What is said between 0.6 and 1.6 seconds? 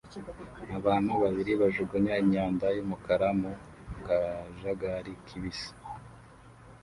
Abantu babiri